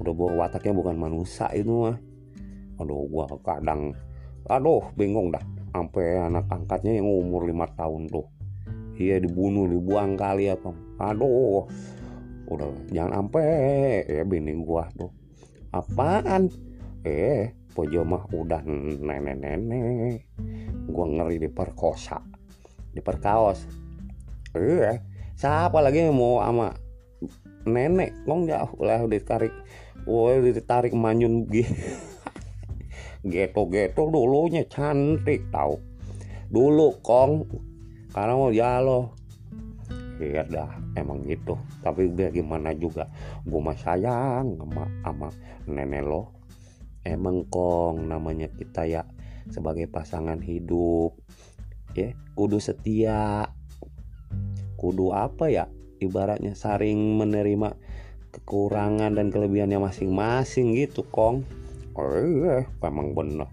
Udah 0.00 0.12
bawa 0.12 0.48
wataknya 0.48 0.72
bukan 0.76 0.96
manusia 0.96 1.48
itu 1.52 1.88
mah. 1.88 1.96
Aduh 2.80 3.04
gua 3.08 3.28
kadang 3.44 3.92
aduh 4.48 4.84
bingung 4.96 5.32
dah. 5.32 5.44
Sampai 5.74 6.16
anak 6.20 6.46
angkatnya 6.48 7.02
yang 7.02 7.08
umur 7.08 7.44
lima 7.48 7.68
tahun 7.74 8.08
tuh. 8.08 8.24
Iya 8.94 9.18
dibunuh 9.18 9.66
dibuang 9.66 10.14
kali 10.14 10.48
kong 10.62 10.78
aduh 11.02 11.66
udah 12.48 12.68
jangan 12.92 13.24
sampai 13.24 14.04
ya 14.08 14.22
bini 14.24 14.52
gua 14.60 14.88
tuh. 14.94 15.12
Apaan? 15.74 16.48
Eh 17.04 17.52
Pojo 17.74 18.06
mah 18.06 18.24
udah 18.30 18.62
nenek-nenek. 18.64 20.30
Gua 20.86 21.10
ngeri 21.10 21.42
diperkosa 21.42 22.20
Diperkaos 22.94 23.66
Eh 24.54 25.00
Siapa 25.34 25.82
lagi 25.82 26.06
yang 26.06 26.14
mau 26.14 26.38
sama 26.38 26.70
Nenek? 27.66 28.22
Kong 28.22 28.46
jauh 28.46 28.78
lah 28.84 29.02
ditarik 29.10 29.50
Woi 30.06 30.54
ditarik 30.54 30.94
manyun 30.94 31.48
Geto-geto 33.24 34.06
dulunya 34.14 34.68
cantik 34.68 35.48
tau. 35.48 35.80
Dulu 36.52 37.02
kong 37.02 37.32
Karena 38.14 38.38
mau 38.38 38.52
jalo 38.54 39.16
Iya 40.24 40.42
dah 40.48 40.70
emang 40.96 41.28
gitu. 41.28 41.60
Tapi 41.84 42.08
biar 42.08 42.32
gimana 42.32 42.72
juga? 42.72 43.12
Gue 43.44 43.60
mah 43.60 43.76
sayang 43.76 44.56
sama, 44.56 44.84
sama 45.04 45.28
nenek 45.68 46.02
lo. 46.04 46.32
Emang 47.04 47.44
kong 47.52 48.08
namanya 48.08 48.48
kita 48.48 48.88
ya 48.88 49.04
sebagai 49.52 49.84
pasangan 49.84 50.40
hidup. 50.40 51.12
Ya 51.92 52.16
kudu 52.32 52.56
setia. 52.56 53.52
Kudu 54.80 55.12
apa 55.12 55.52
ya? 55.52 55.68
Ibaratnya 56.00 56.56
saring 56.56 57.20
menerima 57.20 57.76
kekurangan 58.32 59.14
dan 59.14 59.28
kelebihannya 59.28 59.78
masing-masing 59.78 60.72
gitu 60.74 61.04
kong. 61.12 61.44
Oh 61.94 62.64
memang 62.82 63.14
bener 63.14 63.46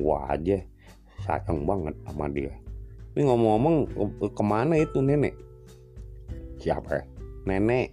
wah 0.00 0.32
aja 0.32 0.64
sayang 1.22 1.68
banget 1.68 1.94
sama 2.08 2.26
dia 2.32 2.52
ini 3.12 3.22
ngomong-ngomong 3.28 3.76
ke 4.32 4.42
mana 4.44 4.80
itu 4.80 4.98
nenek 5.04 5.36
siapa 6.60 7.02
ya 7.02 7.04
nenek 7.48 7.92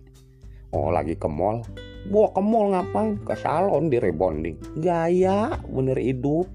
oh 0.71 0.93
lagi 0.93 1.17
ke 1.17 1.27
mall 1.27 1.65
Gua 2.07 2.31
ke 2.31 2.39
mall 2.39 2.71
ngapain? 2.71 3.19
Ke 3.27 3.35
salon 3.35 3.91
di 3.91 3.99
rebonding. 3.99 4.55
Gaya 4.79 5.59
bener 5.67 5.99
hidup. 5.99 6.47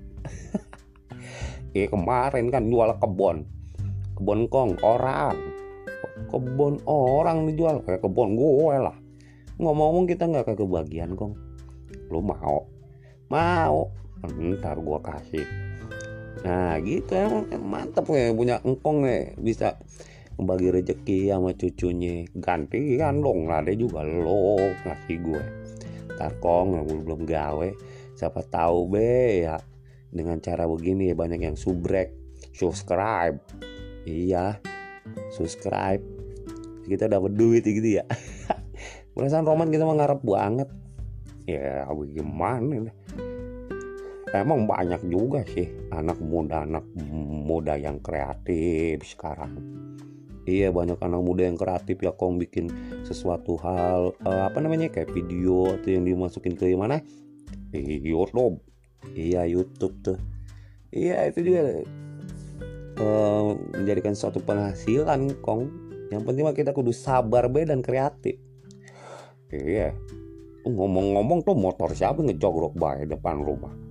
eh 1.76 1.84
kemarin 1.92 2.48
kan 2.48 2.66
jual 2.72 2.96
kebon. 2.96 3.44
Kebon 4.16 4.48
kong 4.48 4.80
orang. 4.80 5.36
Kebon 6.32 6.80
orang 6.88 7.46
dijual 7.50 7.84
kayak 7.84 8.00
kebon 8.00 8.40
gue 8.40 8.76
lah. 8.80 8.96
Ngomong-ngomong 9.60 10.08
kita 10.08 10.24
nggak 10.24 10.48
ke 10.48 10.54
kebagian 10.64 11.12
kong. 11.12 11.36
Lu 12.08 12.24
mau? 12.24 12.64
Mau. 13.28 13.92
Ntar 14.24 14.80
gua 14.80 14.98
kasih. 15.04 15.63
Nah 16.44 16.76
gitu. 16.84 17.12
Ya 17.16 17.26
mantep 17.58 18.04
ya 18.12 18.30
punya 18.36 18.60
engkong 18.60 19.08
nih 19.08 19.32
bisa 19.40 19.80
bagi 20.36 20.68
rezeki 20.68 21.32
sama 21.32 21.56
cucunya. 21.56 22.28
Gantian 22.36 23.24
dong 23.24 23.48
ada 23.48 23.72
juga 23.72 24.04
lo 24.04 24.60
ngasih 24.60 25.18
gue. 25.24 25.44
Tarkong 26.20 26.84
belum 26.84 27.24
gawe. 27.24 27.68
Siapa 28.14 28.44
tahu 28.46 28.92
be 28.92 29.48
ya. 29.48 29.56
Dengan 30.14 30.38
cara 30.38 30.68
begini 30.70 31.10
ya 31.10 31.16
banyak 31.18 31.40
yang 31.42 31.56
subrek. 31.58 32.12
Subscribe. 32.54 33.40
Iya 34.04 34.60
subscribe. 35.32 36.02
Kita 36.84 37.08
dapat 37.08 37.32
duit 37.34 37.64
gitu 37.64 38.00
ya. 38.00 38.04
Perasaan 39.16 39.48
roman 39.48 39.72
kita 39.72 39.88
mengharap 39.88 40.20
banget. 40.20 40.68
Ya 41.44 41.84
bagaimana 41.88 42.92
emang 44.42 44.66
banyak 44.66 45.06
juga 45.06 45.46
sih 45.46 45.70
anak 45.94 46.18
muda 46.18 46.66
anak 46.66 46.82
muda 47.44 47.78
yang 47.78 48.02
kreatif 48.02 49.04
sekarang. 49.06 49.54
Iya 50.44 50.74
banyak 50.74 51.00
anak 51.00 51.22
muda 51.24 51.46
yang 51.46 51.56
kreatif 51.56 52.02
ya 52.02 52.12
kong 52.12 52.42
bikin 52.42 52.68
sesuatu 53.06 53.56
hal 53.62 54.12
uh, 54.26 54.42
apa 54.50 54.58
namanya 54.60 54.92
kayak 54.92 55.14
video 55.14 55.72
atau 55.78 55.88
yang 55.88 56.04
dimasukin 56.04 56.58
ke 56.58 56.74
mana? 56.74 57.00
YouTube. 57.74 58.58
Iya 59.14 59.46
YouTube 59.46 59.94
tuh. 60.02 60.18
Iya 60.90 61.30
itu 61.30 61.40
juga 61.46 61.62
uh, 63.00 63.54
menjadikan 63.72 64.18
suatu 64.18 64.42
penghasilan 64.42 65.40
kong. 65.40 65.70
Yang 66.12 66.22
penting 66.26 66.42
mah 66.44 66.56
kita 66.58 66.76
kudu 66.76 66.92
sabar 66.92 67.48
be 67.48 67.64
dan 67.64 67.80
kreatif. 67.80 68.36
Iya. 69.48 69.94
Ngomong-ngomong 70.64 71.44
tuh 71.44 71.56
motor 71.56 71.92
siapa 71.92 72.24
ngejogrok 72.24 72.72
bae 72.76 73.04
depan 73.04 73.40
rumah 73.44 73.83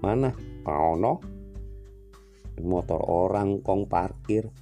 mana? 0.00 0.32
Oh 0.64 0.96
no 0.96 1.40
motor 2.60 3.00
orang 3.00 3.64
kong 3.64 3.88
parkir. 3.88 4.52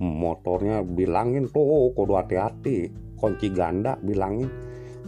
Motornya 0.00 0.80
bilangin 0.80 1.50
tuh 1.50 1.92
kudu 1.92 2.16
hati-hati. 2.16 2.88
Kunci 3.20 3.52
ganda 3.52 4.00
bilangin. 4.00 4.48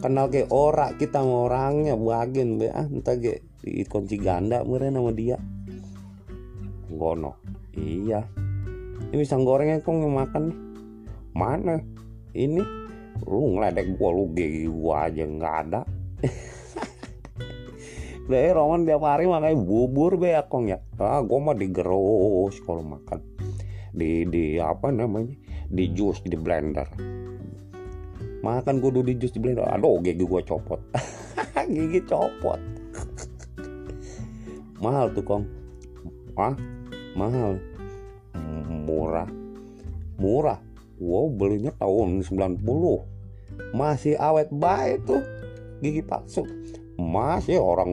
Kenal 0.02 0.28
ke 0.28 0.44
ora 0.52 0.92
kita 0.92 1.24
orangnya 1.24 1.96
bagian 1.96 2.60
be 2.60 2.68
ah 2.68 2.84
entah 2.84 3.16
di 3.16 3.86
kunci 3.88 4.20
ganda 4.20 4.60
meren 4.66 5.00
nama 5.00 5.08
dia. 5.14 5.40
Gono. 6.92 7.40
Iya. 7.72 8.20
Ini 9.12 9.16
pisang 9.16 9.48
gorengnya 9.48 9.80
kok 9.80 9.96
makan 9.96 10.42
nih. 10.52 10.58
Mana? 11.32 11.80
Ini? 12.36 12.60
Lu 13.24 13.56
ngeledek 13.56 13.96
gua 13.96 14.12
lu 14.12 14.28
gigi 14.36 14.68
gua 14.68 15.08
aja 15.08 15.24
nggak 15.24 15.56
ada 15.68 15.80
Deh, 18.22 18.54
Roman 18.54 18.86
tiap 18.86 19.02
hari 19.02 19.26
makan 19.26 19.66
bubur 19.66 20.14
be 20.14 20.30
akong 20.38 20.70
ya. 20.70 20.78
Ah, 21.02 21.18
gua 21.26 21.42
mah 21.42 21.58
digerus 21.58 22.62
kalau 22.62 22.86
makan. 22.86 23.18
Di 23.90 24.22
di 24.30 24.62
apa 24.62 24.94
namanya? 24.94 25.34
Di 25.66 25.90
jus 25.90 26.22
di 26.22 26.38
blender. 26.38 26.86
Makan 28.46 28.78
kudu 28.78 29.02
di 29.02 29.18
jus 29.18 29.34
di 29.34 29.42
blender. 29.42 29.66
Aduh 29.66 29.98
gigi 30.06 30.22
gua 30.22 30.38
copot. 30.46 30.78
Gigi 31.74 32.02
copot. 32.06 32.62
Mahal 34.78 35.10
tuh 35.10 35.24
kong. 35.26 35.44
Ah 36.38 36.54
mahal. 37.18 37.58
Murah. 38.86 39.26
Murah. 40.22 40.62
Wow 41.02 41.26
belinya 41.34 41.74
tahun 41.74 42.22
90 42.22 42.62
masih 43.74 44.14
awet 44.14 44.46
baik 44.54 45.02
tuh. 45.10 45.22
Gigi 45.82 46.06
palsu 46.06 46.61
masih 47.00 47.58
orang 47.60 47.90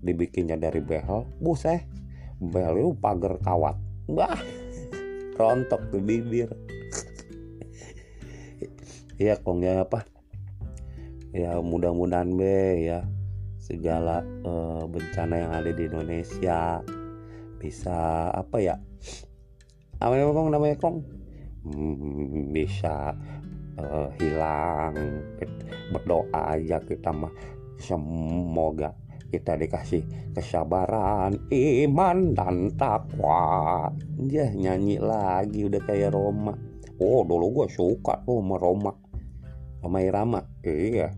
dibikinnya 0.00 0.56
dari 0.56 0.80
behel. 0.80 1.28
Buset 1.40 1.84
behel 2.40 2.80
itu 2.80 2.92
pagar 3.00 3.40
kawat. 3.40 3.76
Bah 4.08 4.36
rontok 5.38 5.80
tuh 5.92 6.02
bibir. 6.02 6.50
Ya 9.16 9.32
kong 9.40 9.64
ya 9.64 9.80
apa? 9.80 10.04
Ya 11.32 11.56
mudah-mudahan 11.56 12.36
be 12.36 12.84
ya 12.84 13.00
segala 13.56 14.20
uh, 14.44 14.84
bencana 14.84 15.40
yang 15.40 15.52
ada 15.56 15.72
di 15.72 15.88
Indonesia 15.88 16.84
bisa 17.56 18.28
apa 18.28 18.60
ya? 18.60 18.76
Apa 20.04 20.20
kong? 20.20 20.52
Namanya 20.52 20.76
kong? 20.76 21.00
Hmm, 21.64 22.52
bisa 22.52 23.16
uh, 23.80 24.12
hilang. 24.20 25.24
Berdoa 25.96 26.60
aja 26.60 26.76
kita 26.84 27.08
mah 27.08 27.32
semoga 27.78 28.96
kita 29.30 29.58
dikasih 29.58 30.32
kesabaran, 30.32 31.36
iman 31.50 32.18
dan 32.32 32.72
takwa. 32.78 33.90
Ya 34.22 34.48
nyanyi 34.54 35.02
lagi 35.02 35.66
udah 35.66 35.82
kayak 35.82 36.14
Roma. 36.14 36.54
Oh 36.96 37.26
dulu 37.26 37.62
gue 37.62 37.66
suka 37.68 38.22
tuh 38.24 38.40
sama 38.40 38.56
Roma 38.56 38.92
sama 39.86 40.02
Irama. 40.02 40.40
Iya. 40.66 41.14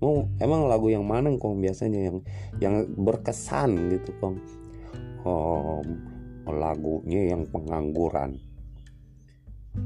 Mau 0.00 0.28
emang 0.40 0.64
lagu 0.68 0.88
yang 0.88 1.04
mana 1.04 1.32
kong 1.36 1.60
biasanya 1.60 2.08
yang 2.08 2.18
yang 2.60 2.74
berkesan 2.96 3.92
gitu 3.92 4.12
kong? 4.20 4.36
Oh, 5.28 5.84
lagunya 6.48 7.36
yang 7.36 7.44
pengangguran. 7.48 8.40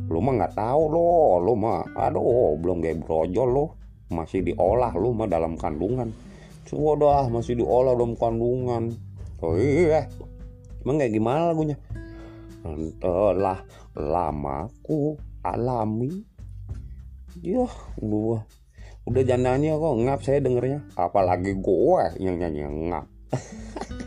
Lu 0.06 0.22
mah 0.22 0.34
nggak 0.38 0.54
tahu 0.54 0.82
loh, 0.94 1.42
lu 1.42 1.58
mah 1.58 1.82
aduh 1.98 2.54
belum 2.58 2.78
kayak 2.78 3.02
brojol 3.02 3.48
lo 3.50 3.66
masih 4.14 4.46
diolah 4.46 4.94
lu 4.94 5.10
mah 5.10 5.26
dalam 5.26 5.58
kandungan. 5.58 6.14
Semua 6.70 6.94
dah 6.94 7.26
masih 7.26 7.58
diolah 7.58 7.98
dalam 7.98 8.14
kandungan. 8.14 8.94
Oh 9.42 9.58
iya. 9.58 10.06
Emang 10.86 11.02
kayak 11.02 11.12
gimana 11.12 11.50
lagunya? 11.50 11.76
Telah 13.02 13.66
lamaku 13.98 15.18
alami. 15.42 16.22
Ya 17.42 17.66
gua 17.98 18.46
udah 19.04 19.20
jangan 19.20 19.60
nyanyi 19.60 19.76
kok 19.76 19.96
ngap 20.00 20.20
saya 20.24 20.38
dengernya. 20.40 20.80
Apalagi 20.96 21.52
gue 21.60 22.02
yang 22.22 22.40
nyanyi 22.40 22.64
ngap. 22.64 23.06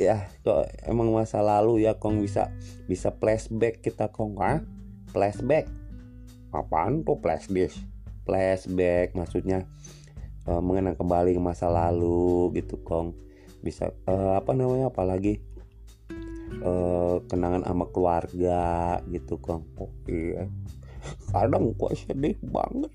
Ya 0.00 0.26
kok 0.42 0.66
emang 0.88 1.14
masa 1.14 1.44
lalu 1.44 1.86
ya 1.86 1.94
kong 1.94 2.24
bisa 2.24 2.50
bisa 2.90 3.14
flashback 3.14 3.86
kita 3.86 4.10
kong 4.10 4.34
ah? 4.42 4.58
Flashback 5.14 5.70
apaan 6.52 7.02
tuh 7.02 7.16
flashdisk 7.18 7.80
flashback 8.22 9.14
maksudnya 9.18 9.66
uh, 10.46 10.62
mengenang 10.62 10.94
kembali 10.94 11.34
ke 11.36 11.42
masa 11.42 11.66
lalu 11.70 12.54
gitu 12.58 12.78
kong. 12.82 13.14
Bisa 13.62 13.94
uh, 14.06 14.38
apa 14.38 14.54
namanya 14.54 14.90
apalagi 14.90 15.38
uh, 16.62 17.22
kenangan 17.26 17.66
sama 17.66 17.86
keluarga 17.90 18.98
gitu 19.10 19.38
kong. 19.38 19.62
Oh 19.78 19.90
iya 20.06 20.46
kadang 21.34 21.74
kok 21.74 21.94
sedih 21.98 22.38
banget. 22.46 22.90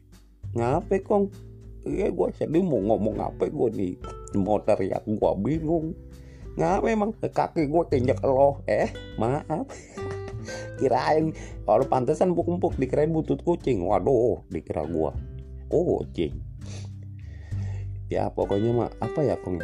Ngapain 0.56 1.04
kong? 1.04 1.24
Iya 1.88 2.12
gue 2.12 2.28
sedih 2.36 2.63
mau 2.63 2.80
ngomong 2.84 3.15
apa 3.20 3.48
gue 3.48 3.70
nih 3.76 3.93
mau 4.39 4.60
teriak 4.60 5.04
gue 5.08 5.32
bingung. 5.39 5.96
Nggak 6.58 6.80
memang 6.84 7.10
kaki 7.20 7.70
gue 7.70 7.84
keinjak 7.91 8.20
lo 8.26 8.65
eh 8.65 8.89
maaf 9.20 9.67
kirain 10.78 11.34
kalau 11.66 11.86
pantesan 11.88 12.32
empuk-empuk 12.32 12.78
dikirain 12.78 13.12
butut 13.12 13.42
kucing. 13.42 13.84
Waduh 13.84 14.44
dikira 14.52 14.86
oh 14.88 15.14
kucing. 15.72 16.38
Ya 18.08 18.32
pokoknya 18.32 18.72
mah 18.72 18.90
apa 19.04 19.20
ya 19.20 19.36
kong? 19.44 19.60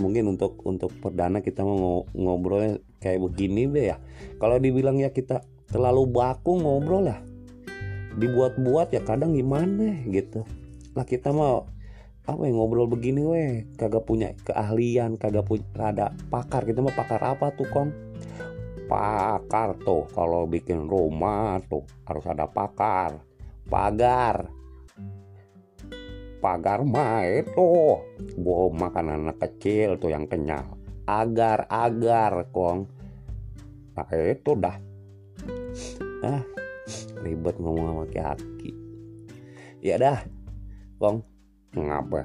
Mungkin 0.00 0.32
untuk 0.32 0.64
untuk 0.64 0.88
perdana 0.96 1.44
kita 1.44 1.60
mau 1.60 2.08
ngobrolnya 2.16 2.80
kayak 3.04 3.20
begini 3.20 3.68
deh 3.68 3.92
ya. 3.92 3.96
Kalau 4.40 4.56
dibilang 4.56 4.96
ya 4.96 5.12
kita 5.12 5.44
terlalu 5.68 6.08
baku 6.08 6.56
ngobrol 6.56 7.04
lah. 7.04 7.20
Dibuat-buat 8.16 8.96
ya 8.96 9.04
kadang 9.04 9.36
gimana 9.36 10.00
gitu. 10.08 10.48
Lah 10.96 11.04
kita 11.04 11.34
mau 11.36 11.68
apa 12.24 12.40
yang 12.48 12.56
ngobrol 12.56 12.88
begini 12.88 13.20
weh? 13.20 13.68
Kagak 13.76 14.08
punya 14.08 14.32
keahlian 14.48 15.20
kagak 15.20 15.44
punya 15.44 15.68
ada 15.76 16.16
pakar. 16.32 16.64
Kita 16.64 16.80
mah 16.80 16.96
pakar 16.96 17.20
apa 17.20 17.52
tuh 17.52 17.68
kong 17.68 17.92
pakar 18.84 19.78
tuh 19.80 20.04
kalau 20.12 20.44
bikin 20.44 20.86
rumah 20.88 21.60
tuh 21.68 21.84
harus 22.04 22.24
ada 22.28 22.44
pakar. 22.48 23.20
Pagar. 23.66 24.48
Pagar 26.38 26.84
mah 26.84 27.24
itu 27.24 27.98
buah 28.36 28.68
makan 28.68 29.06
anak 29.16 29.40
kecil 29.40 29.96
tuh 29.96 30.12
yang 30.12 30.28
kenyal. 30.28 30.76
Agar 31.08 31.64
agar 31.72 32.48
kong. 32.52 32.84
Nah 33.96 34.08
itu 34.12 34.52
dah. 34.52 34.76
Ah 36.20 36.44
ribet 37.24 37.56
ngomong 37.56 37.84
sama 37.88 38.04
kaki 38.12 38.72
ya 39.80 39.96
dah 39.96 40.20
kong. 41.00 41.24
Ngapa? 41.74 42.22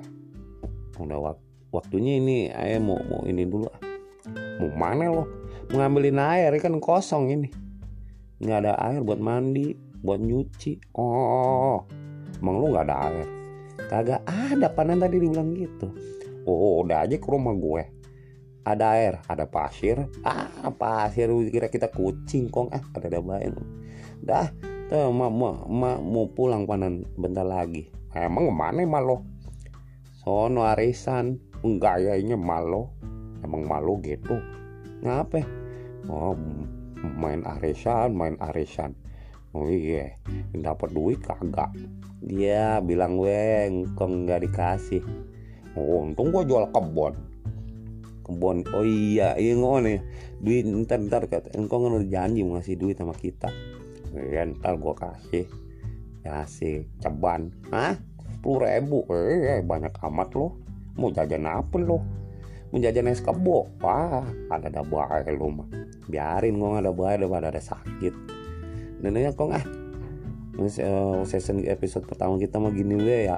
Udah 1.00 1.18
wak 1.18 1.38
waktunya 1.74 2.20
ini 2.22 2.38
ayah 2.54 2.78
mau 2.78 3.00
mau 3.08 3.24
ini 3.26 3.46
dulu 3.46 3.66
mau 4.62 4.70
mana 4.74 5.06
loh 5.10 5.39
mau 5.70 5.86
ngambilin 5.86 6.20
air 6.20 6.52
kan 6.58 6.76
kosong 6.82 7.30
ini. 7.34 7.50
Nggak 8.42 8.60
ada 8.66 8.74
air 8.90 9.02
buat 9.06 9.22
mandi 9.22 9.74
buat 10.02 10.18
nyuci. 10.18 10.96
Oh 10.98 11.86
emang 12.42 12.56
lu 12.58 12.66
nggak 12.74 12.86
ada 12.90 12.98
air? 13.10 13.28
Kagak 13.90 14.22
ada 14.26 14.68
panen 14.74 15.02
tadi 15.02 15.18
dibilang 15.22 15.54
gitu. 15.54 15.90
Oh 16.50 16.82
udah 16.82 17.06
aja 17.06 17.16
ke 17.18 17.28
rumah 17.30 17.54
gue. 17.54 17.84
Ada 18.66 18.86
air 18.98 19.14
ada 19.30 19.46
pasir. 19.46 20.10
Ah 20.26 20.74
pasir 20.74 21.30
kira 21.50 21.70
kita 21.70 21.90
kucing 21.94 22.50
kong. 22.50 22.74
Ah 22.74 22.84
ada 22.98 23.08
dabain 23.08 23.54
dah 24.20 24.52
tuh 24.92 25.16
ma, 25.16 25.32
ma, 25.32 25.64
ma, 25.64 25.96
mau 25.96 26.28
pulang 26.28 26.68
panen 26.68 27.08
bentar 27.16 27.48
lagi. 27.48 27.88
Emang 28.12 28.50
ke 28.50 28.54
mana 28.54 28.82
malo 28.84 29.40
sono 30.20 30.68
arisan 30.68 31.40
gayanya 31.64 32.36
malo 32.36 32.94
emang 33.42 33.64
malu 33.66 33.98
gitu 34.04 34.36
ngapa? 35.04 35.44
Oh 36.10 36.36
main 37.00 37.44
arisan 37.48 38.12
main 38.12 38.36
arisan 38.40 38.96
oh 39.56 39.68
iya. 39.68 40.14
Dapat 40.54 40.90
duit 40.94 41.20
kagak? 41.24 41.74
Dia 42.22 42.84
bilang 42.84 43.18
gue 43.18 43.68
engkong 43.70 44.28
nggak 44.28 44.46
dikasih? 44.46 45.02
Oh 45.74 46.06
untung 46.06 46.30
gue 46.30 46.44
jual 46.46 46.70
kebon. 46.70 47.14
Kebon 48.28 48.58
oh 48.76 48.86
iya. 48.86 49.34
Iya 49.40 49.56
nih. 49.58 50.00
Duit 50.40 50.64
ntar 50.68 51.02
ntar 51.02 51.26
kata 51.26 51.56
engkong 51.58 51.90
kan 51.90 51.92
udah 52.00 52.10
janji 52.10 52.46
mau 52.46 52.60
ngasih 52.60 52.76
duit 52.78 53.00
sama 53.00 53.16
kita. 53.16 53.50
Ya 54.14 54.46
ntar 54.46 54.78
gue 54.78 54.94
kasih. 54.94 55.46
Kasih 56.22 56.86
ceban. 57.02 57.50
Hah? 57.74 57.98
Sepuluh 58.36 58.70
ribu. 58.70 59.04
Eh 59.12 59.64
banyak 59.66 59.98
amat 60.04 60.30
loh 60.38 60.70
mau 61.00 61.16
jajan 61.16 61.48
apa 61.48 61.80
loh 61.80 62.04
mau 62.70 62.78
jajan 62.78 63.10
es 63.10 63.22
kebo 63.22 63.70
wah 63.82 64.22
ada 64.54 64.70
ada 64.70 64.86
bahaya 64.86 65.34
lo 65.34 65.50
mah 65.50 65.70
biarin 66.10 66.58
gue 66.58 66.70
ada 66.74 66.90
bahaya 66.90 67.22
daripada 67.22 67.54
ada 67.54 67.62
sakit. 67.62 68.14
Ini 69.00 69.32
kok 69.38 69.54
ah 69.54 69.64
season 71.24 71.64
episode 71.70 72.04
pertama 72.10 72.36
kita 72.42 72.58
mah 72.58 72.74
gini 72.74 72.98
deh 73.00 73.32
ya. 73.32 73.38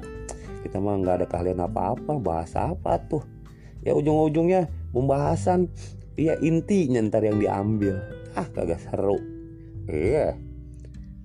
Kita 0.65 0.79
mah 0.79 0.97
nggak 0.97 1.15
ada 1.21 1.25
keahlian 1.27 1.61
apa-apa 1.61 2.17
bahas 2.17 2.55
apa 2.55 2.97
tuh? 3.05 3.21
Ya 3.83 3.93
ujung-ujungnya 3.93 4.71
pembahasan. 4.95 5.69
Iya 6.15 6.39
intinya 6.41 7.03
ntar 7.05 7.27
yang 7.27 7.37
diambil. 7.37 7.99
Ah 8.33 8.47
kagak 8.47 8.81
seru. 8.81 9.19
Iya. 9.85 10.33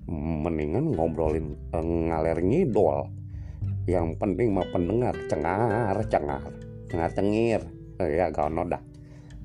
Mendingan 0.07 0.93
ngobrolin 0.93 1.57
uh, 1.73 1.81
ngaler 1.81 2.43
ngidol. 2.43 3.09
Yang 3.87 4.19
penting 4.19 4.53
mah 4.53 4.67
pendengar 4.69 5.15
cengar 5.31 5.95
cengar. 6.11 6.51
Cengar 6.87 7.11
cengir 7.15 7.76
ya 8.05 8.29
gak 8.29 8.53
dah 8.69 8.81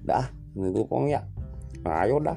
dah 0.05 0.27
itu 0.59 0.85
kong 0.85 1.09
ya 1.09 1.25
ayo 1.89 2.21
dah 2.21 2.37